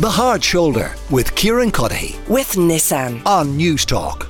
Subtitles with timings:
[0.00, 3.24] The Hard Shoulder with Kieran Cuddihy with Nissan.
[3.24, 4.26] on Newstalk.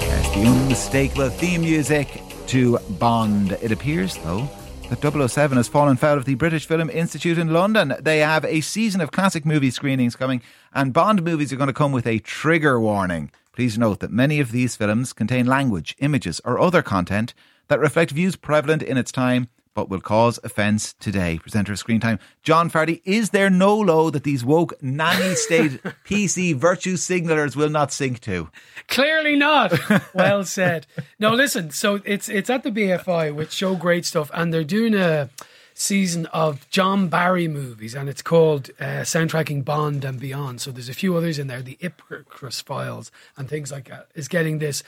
[0.00, 3.52] Yes, the unmistakable theme music to Bond.
[3.60, 4.48] It appears, though,
[4.90, 7.94] that 007 has fallen foul of the British Film Institute in London.
[8.00, 10.42] They have a season of classic movie screenings coming,
[10.74, 13.30] and Bond movies are going to come with a trigger warning.
[13.52, 17.34] Please note that many of these films contain language, images, or other content
[17.68, 19.48] that reflect views prevalent in its time
[19.80, 21.38] but will cause offence today.
[21.38, 23.00] Presenter of Screen Time, John Fardy.
[23.06, 28.20] Is there no low that these woke nanny state PC virtue signalers will not sink
[28.20, 28.50] to?
[28.88, 29.72] Clearly not.
[30.14, 30.86] well said.
[31.18, 31.70] No, listen.
[31.70, 35.30] So it's it's at the BFI, which show great stuff, and they're doing a
[35.72, 40.60] season of John Barry movies, and it's called uh, Soundtracking Bond and Beyond.
[40.60, 44.08] So there's a few others in there, the Ipcress Files and things like that.
[44.14, 44.82] Is getting this,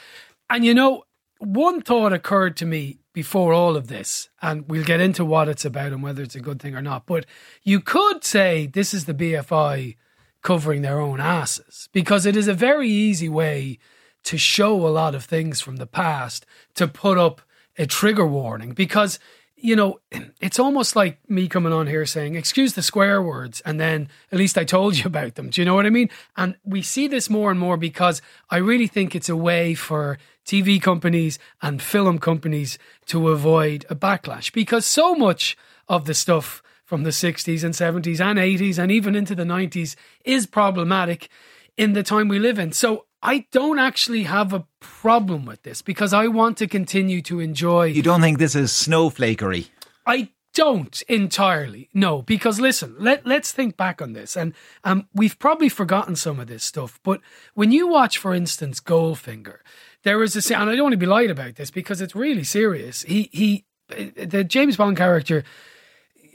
[0.50, 1.04] and you know,
[1.44, 5.64] one thought occurred to me before all of this, and we'll get into what it's
[5.64, 7.04] about and whether it's a good thing or not.
[7.06, 7.26] But
[7.62, 9.96] you could say this is the BFI
[10.42, 13.78] covering their own asses because it is a very easy way
[14.24, 17.40] to show a lot of things from the past to put up
[17.76, 19.18] a trigger warning because
[19.62, 20.00] you know
[20.40, 24.38] it's almost like me coming on here saying excuse the square words and then at
[24.38, 27.06] least I told you about them do you know what I mean and we see
[27.06, 31.80] this more and more because I really think it's a way for TV companies and
[31.80, 35.56] film companies to avoid a backlash because so much
[35.88, 39.94] of the stuff from the 60s and 70s and 80s and even into the 90s
[40.24, 41.28] is problematic
[41.76, 42.72] in the time we live in.
[42.72, 47.38] So I don't actually have a problem with this because I want to continue to
[47.38, 47.84] enjoy.
[47.86, 49.68] You don't think this is snowflakery?
[50.04, 51.88] I don't entirely.
[51.94, 56.40] No, because listen, let let's think back on this, and um, we've probably forgotten some
[56.40, 57.00] of this stuff.
[57.02, 57.20] But
[57.54, 59.58] when you watch, for instance, Goldfinger,
[60.02, 62.44] there was a and I don't want to be lied about this because it's really
[62.44, 63.02] serious.
[63.02, 65.44] He he, the James Bond character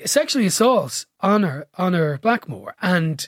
[0.06, 3.28] sexually assaults Honor Honor Blackman, and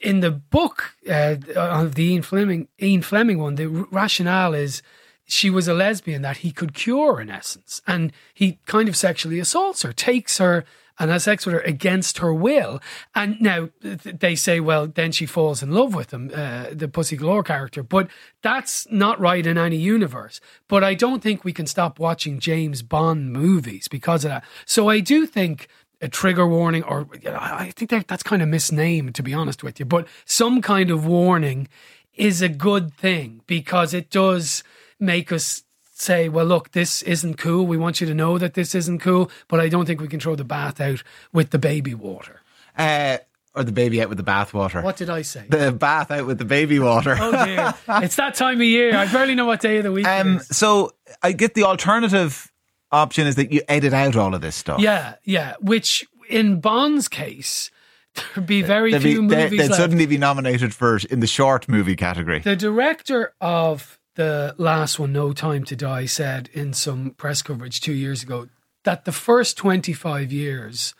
[0.00, 4.82] in the book uh, of the Ian Fleming Ian Fleming one, the r- rationale is
[5.26, 9.38] she was a lesbian that he could cure in essence, and he kind of sexually
[9.38, 10.64] assaults her, takes her.
[10.96, 12.80] And has sex with her against her will,
[13.16, 16.86] and now th- they say, well, then she falls in love with him, uh, the
[16.86, 17.82] Pussy Galore character.
[17.82, 18.06] But
[18.42, 20.40] that's not right in any universe.
[20.68, 24.44] But I don't think we can stop watching James Bond movies because of that.
[24.66, 25.66] So I do think
[26.04, 29.32] a trigger warning, or you know, I think that that's kind of misnamed, to be
[29.32, 29.86] honest with you.
[29.86, 31.66] But some kind of warning
[32.14, 34.62] is a good thing because it does
[35.00, 35.62] make us
[35.94, 37.66] say, well, look, this isn't cool.
[37.66, 40.20] We want you to know that this isn't cool, but I don't think we can
[40.20, 42.42] throw the bath out with the baby water.
[42.76, 43.18] Uh,
[43.54, 44.82] or the baby out with the bathwater?
[44.82, 45.46] What did I say?
[45.48, 47.16] The bath out with the baby water.
[47.18, 47.72] oh dear,
[48.02, 48.94] it's that time of year.
[48.94, 50.92] I barely know what day of the week um, so
[51.22, 52.52] I get the alternative
[52.94, 54.80] option is that you edit out all of this stuff.
[54.80, 55.54] Yeah, yeah.
[55.60, 57.70] Which in Bond's case,
[58.14, 59.74] there'd be very They'd, few be, movies they'd left.
[59.74, 62.38] suddenly be nominated for in the short movie category.
[62.40, 67.80] The director of the last one, No Time to Die, said in some press coverage
[67.80, 68.48] two years ago
[68.84, 70.94] that the first 25 years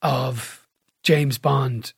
[0.00, 0.66] of
[1.02, 1.92] James Bond,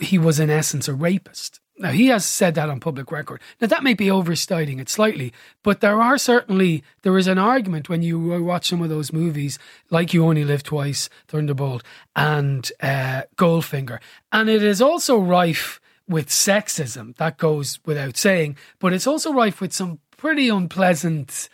[0.00, 1.60] he was in essence a rapist.
[1.82, 3.40] Now, he has said that on public record.
[3.60, 5.32] Now, that may be overstating it slightly,
[5.64, 9.58] but there are certainly, there is an argument when you watch some of those movies,
[9.90, 11.82] like You Only Live Twice, Thunderball,
[12.14, 13.98] and uh, Goldfinger.
[14.30, 19.60] And it is also rife with sexism, that goes without saying, but it's also rife
[19.60, 21.48] with some pretty unpleasant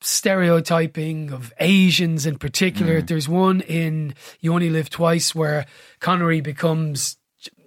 [0.00, 3.02] stereotyping of Asians in particular.
[3.02, 5.66] There's one in You Only Live Twice where
[5.98, 7.16] Connery becomes,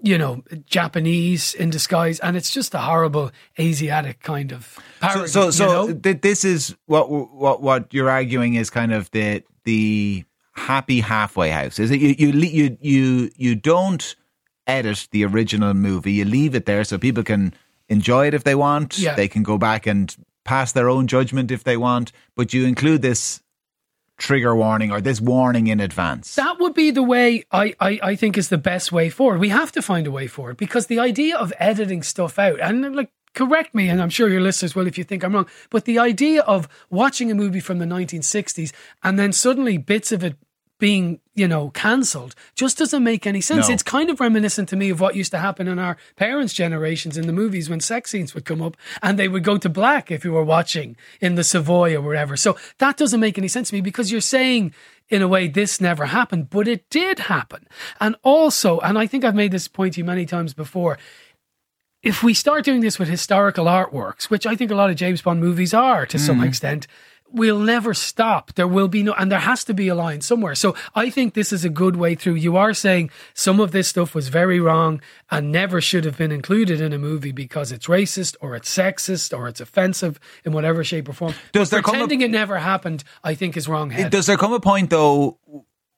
[0.01, 4.65] you know, Japanese in disguise, and it's just a horrible Asiatic kind of
[5.01, 5.27] So, parody.
[5.27, 5.99] so, so you know?
[5.99, 10.23] th- this is what what what you're arguing is kind of the the
[10.53, 11.79] happy halfway house.
[11.79, 14.15] Is it you you you you you don't
[14.65, 16.13] edit the original movie.
[16.13, 17.53] You leave it there so people can
[17.89, 18.97] enjoy it if they want.
[18.99, 19.15] Yeah.
[19.15, 20.13] They can go back and
[20.43, 22.11] pass their own judgment if they want.
[22.35, 23.41] But you include this
[24.17, 26.35] trigger warning or this warning in advance.
[26.35, 29.39] That would be the way I, I, I think is the best way forward.
[29.39, 32.95] We have to find a way forward because the idea of editing stuff out and
[32.95, 35.85] like correct me, and I'm sure your listeners will if you think I'm wrong, but
[35.85, 38.73] the idea of watching a movie from the 1960s
[39.03, 40.35] and then suddenly bits of it
[40.79, 43.67] being, you know, cancelled just doesn't make any sense.
[43.67, 43.73] No.
[43.73, 47.17] It's kind of reminiscent to me of what used to happen in our parents' generations
[47.17, 50.11] in the movies when sex scenes would come up and they would go to black
[50.11, 52.37] if you were watching in the Savoy or wherever.
[52.37, 54.73] So that doesn't make any sense to me because you're saying
[55.09, 57.67] in a way this never happened, but it did happen.
[57.99, 60.97] And also, and I think I've made this point to you many times before,
[62.03, 65.21] if we start doing this with historical artworks, which I think a lot of James
[65.21, 66.47] Bond movies are to some mm.
[66.47, 66.87] extent,
[67.31, 68.53] we'll never stop.
[68.53, 70.55] There will be no, and there has to be a line somewhere.
[70.55, 72.35] So I think this is a good way through.
[72.35, 76.31] You are saying some of this stuff was very wrong and never should have been
[76.31, 80.83] included in a movie because it's racist or it's sexist or it's offensive in whatever
[80.83, 81.33] shape or form.
[81.51, 83.89] Does But there come a- pretending it never happened, I think, is wrong.
[84.09, 85.37] Does there come a point though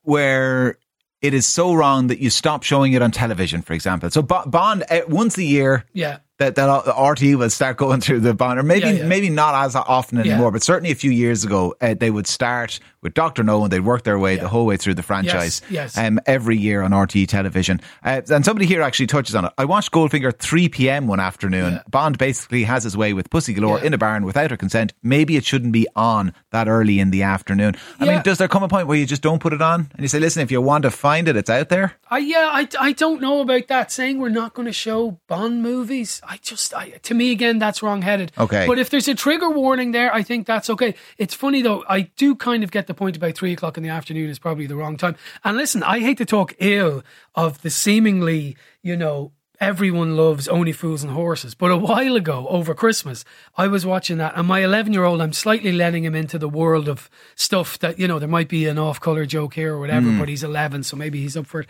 [0.02, 0.78] where
[1.22, 4.10] it is so wrong that you stop showing it on television, for example?
[4.10, 5.84] So Bond uh, once a year.
[5.92, 6.18] Yeah.
[6.40, 9.06] That, that RTÉ will start going through the Bond, or maybe Yeah, yeah.
[9.06, 10.32] maybe not as often Yeah.
[10.32, 13.70] anymore, but certainly a few years ago, uh, they would start with Doctor No, and
[13.70, 15.60] they'd work their way the whole way through the franchise.
[15.68, 15.94] yes.
[15.96, 15.98] yes.
[15.98, 19.52] Um, every year on RTÉ television, uh, and somebody here actually touches on it.
[19.58, 21.06] I watched Goldfinger at three p.m.
[21.06, 21.74] one afternoon.
[21.74, 21.82] Yeah.
[21.90, 23.88] Bond basically has his way with Pussy Galore Yeah.
[23.88, 24.94] in a barn without her consent.
[25.02, 27.76] Maybe it shouldn't be on that early in the afternoon.
[28.00, 28.14] I Yeah.
[28.14, 30.08] mean, does there come a point where you just don't put it on and you
[30.08, 32.92] say, "Listen, if you want to find it, it's out there." I yeah, I, I
[32.92, 33.92] don't know about that.
[33.92, 37.82] Saying we're not going to show Bond movies, I just I, to me again that's
[37.82, 38.32] wrong headed.
[38.36, 38.66] Okay.
[38.66, 40.94] but if there's a trigger warning there, I think that's okay.
[41.18, 41.84] It's funny though.
[41.88, 44.66] I do kind of get the point about three o'clock in the afternoon is probably
[44.66, 45.16] the wrong time.
[45.44, 47.02] And listen, I hate to talk ill
[47.34, 49.32] of the seemingly you know.
[49.60, 51.54] Everyone loves Only Fools and Horses.
[51.54, 53.26] But a while ago, over Christmas,
[53.56, 56.48] I was watching that, and my 11 year old, I'm slightly letting him into the
[56.48, 59.78] world of stuff that, you know, there might be an off color joke here or
[59.78, 61.66] whatever, but he's 11, so maybe he's up for it.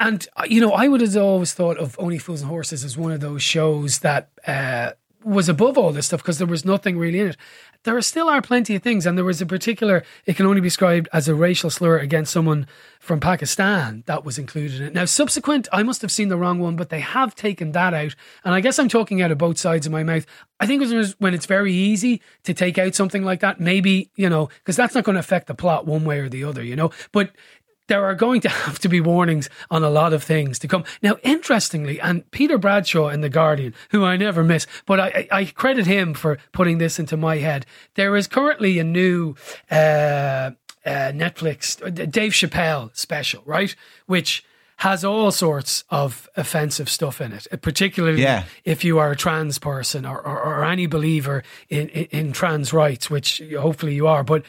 [0.00, 2.96] And, uh, you know, I would have always thought of Only Fools and Horses as
[2.96, 4.92] one of those shows that uh,
[5.26, 7.36] was above all this stuff because there was nothing really in it.
[7.82, 10.60] There are, still are plenty of things, and there was a particular, it can only
[10.60, 12.68] be described as a racial slur against someone
[13.00, 14.94] from Pakistan that was included in it.
[14.94, 18.14] Now, subsequent, I must have seen the wrong one, but they have taken that out.
[18.44, 20.26] And I guess I'm talking out of both sides of my mouth.
[20.60, 24.10] I think it was when it's very easy to take out something like that, maybe,
[24.14, 26.62] you know, because that's not going to affect the plot one way or the other,
[26.62, 26.92] you know.
[27.10, 27.32] But
[27.88, 30.84] there are going to have to be warnings on a lot of things to come.
[31.02, 35.44] Now, interestingly, and Peter Bradshaw in The Guardian, who I never miss, but I, I
[35.46, 37.66] credit him for putting this into my head.
[37.94, 39.34] There is currently a new
[39.70, 40.52] uh, uh,
[40.84, 43.74] Netflix, uh, Dave Chappelle special, right?
[44.06, 44.44] Which
[44.80, 48.44] has all sorts of offensive stuff in it, uh, particularly Yeah.
[48.64, 52.72] if you are a trans person or, or, or any believer in, in, in trans
[52.74, 54.22] rights, which hopefully you are.
[54.22, 54.44] But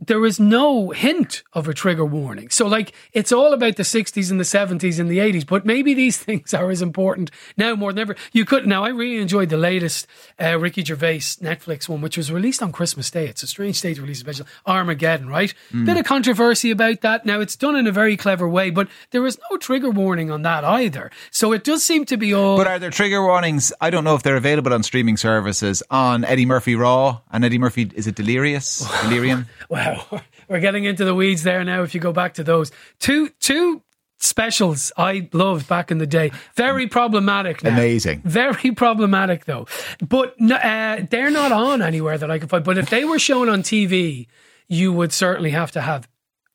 [0.00, 2.50] there is no hint of a trigger warning.
[2.50, 5.92] So, like, it's all about the 60s and the 70s and the 80s, but maybe
[5.92, 8.16] these things are as important now more than ever.
[8.32, 10.06] You could, now, I really enjoyed the latest
[10.40, 13.26] uh, Ricky Gervais Netflix one, which was released on Christmas Day.
[13.26, 15.52] It's a strange day to release a special, Armageddon, right?
[15.72, 17.26] Bit of controversy about that.
[17.26, 20.42] Now, it's done in a very clever way, but there is no trigger warning on
[20.42, 21.10] that either.
[21.30, 22.56] So, it does seem to be all.
[22.56, 23.72] But are there trigger warnings?
[23.80, 27.58] I don't know if they're available on streaming services on Eddie Murphy Raw and Eddie
[27.58, 27.90] Murphy.
[27.94, 28.86] Is it Delirious?
[29.02, 29.46] Delirium.
[29.96, 31.82] Wow, we're getting into the weeds there now.
[31.82, 33.82] If you go back to those two two
[34.20, 37.62] specials I loved back in the day, very problematic.
[37.62, 37.70] Now.
[37.70, 38.22] Amazing.
[38.24, 39.66] very problematic though.
[40.06, 42.64] But uh, they're not on anywhere that I can find.
[42.64, 44.26] But if they were shown on TV,
[44.68, 46.08] you would certainly have to have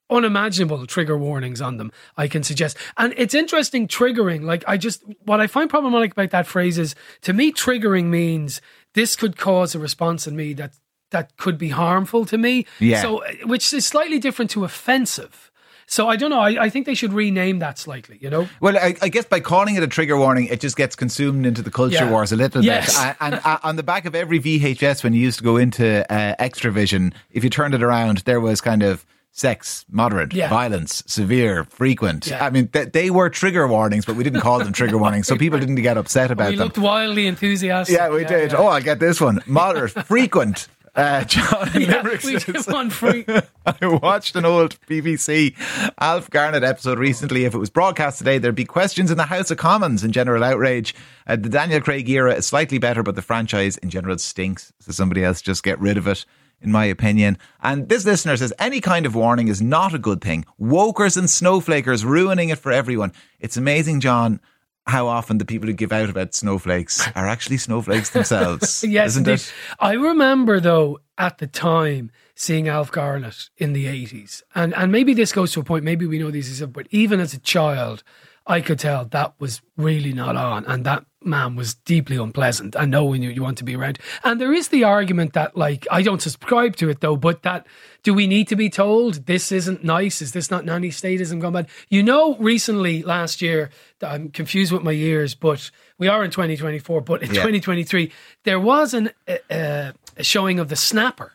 [0.09, 5.01] unimaginable trigger warnings on them i can suggest and it's interesting triggering like i just
[5.23, 8.61] what i find problematic about that phrase is to me triggering means
[8.93, 10.73] this could cause a response in me that
[11.13, 13.01] that could be harmful to me Yeah.
[13.01, 15.49] so which is slightly different to offensive
[15.85, 18.77] so i don't know i, I think they should rename that slightly you know Well,
[18.77, 21.71] I, I guess by calling it a trigger warning, it just gets consumed into the
[21.71, 22.11] culture Yeah.
[22.13, 22.85] wars a little Yes.
[22.97, 23.15] bit.
[23.19, 25.85] And, and uh, on the back of every VHS, when you used to go into
[26.11, 30.47] uh, Xtra-vision, if you turned it around, there was kind of sex, moderate, Yeah.
[30.49, 32.27] violence, severe, frequent.
[32.27, 32.45] Yeah.
[32.45, 35.35] I mean, th- they were trigger warnings, but we didn't call them trigger warnings, so
[35.45, 36.65] people didn't get upset about we them.
[36.65, 38.51] looked wildly enthusiastic yeah, we did.
[38.51, 38.57] yeah.
[38.59, 39.41] Oh, I get this one.
[39.47, 40.67] Moderate, frequent.
[40.95, 43.25] Uh, John yeah, Limerick we says- one free
[43.65, 45.55] I watched an old BBC
[45.99, 47.45] Alf Garnett episode recently.
[47.45, 50.43] If it was broadcast today, there'd be questions in the House of Commons and general
[50.43, 50.93] outrage.
[51.25, 54.71] Uh, the Daniel Craig era is slightly better, but the franchise in general stinks.
[54.79, 56.25] So somebody else just get rid of it,
[56.61, 57.37] in my opinion.
[57.61, 60.45] And this listener says any kind of warning is not a good thing.
[60.61, 63.13] Wokers and snowflakers ruining it for everyone.
[63.39, 64.39] It's amazing, John.
[64.85, 69.27] How often the people who give out about snowflakes are actually snowflakes themselves, Yes, isn't
[69.27, 69.41] indeed.
[69.41, 69.53] it?
[69.79, 75.13] I remember though at the time seeing Alf Garnett in the eighties, and and maybe
[75.13, 75.83] this goes to a point.
[75.85, 78.03] Maybe we know these, but even as a child,
[78.45, 82.91] I could tell that was really not on, and that man was deeply unpleasant and
[82.91, 83.97] no one you, you want to be around.
[84.23, 87.65] And there is the argument that, like, I don't subscribe to it though, but that
[88.03, 90.21] do we need to be told this isn't nice?
[90.21, 91.69] Is this not nanny statism gone bad?
[91.89, 93.69] You know, recently last year,
[94.01, 97.35] I'm confused with my years, but we are in 2024, but in Yeah.
[97.35, 98.11] 2023,
[98.43, 99.11] there was an,
[99.49, 101.33] uh, a showing of the snapper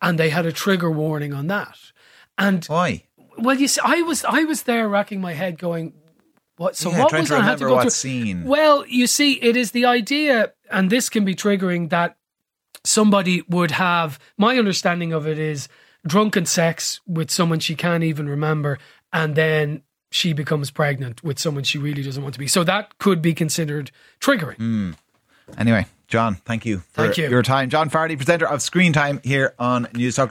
[0.00, 1.76] and they had a trigger warning on that.
[2.38, 3.04] And Why?
[3.38, 5.92] Well, you see, I was I was there racking my head, going,
[6.56, 6.76] "What?
[6.76, 8.44] So Yeah, what trying was to I had to go what through?" scene.
[8.44, 12.16] Well, you see, it is the idea, and this can be triggering that
[12.84, 14.18] somebody would have.
[14.36, 15.68] My understanding of it is
[16.06, 18.78] drunken sex with someone she can't even remember,
[19.12, 22.46] and then she becomes pregnant with someone she really doesn't want to be.
[22.48, 23.90] So that could be considered
[24.20, 24.56] triggering.
[24.56, 24.92] Hmm.
[25.58, 27.28] Anyway, John, thank you for Thank you.
[27.28, 27.68] your time.
[27.70, 30.30] John Fardy, presenter of Screen Time here on Newstalk.